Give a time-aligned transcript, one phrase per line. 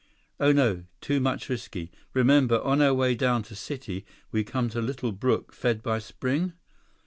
[0.39, 0.85] "Oh, no.
[0.99, 1.91] Too much risky.
[2.15, 6.53] Remember, on our way down to city, we come to little brook fed by spring?"